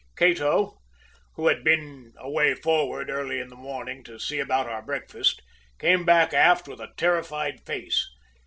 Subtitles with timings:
[0.15, 0.79] "Cato,
[1.35, 5.43] who had been away forward early in the morning to see about our breakfast,
[5.77, 8.09] came back aft with a terrified face.